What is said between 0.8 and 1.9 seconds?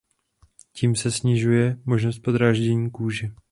se snižuje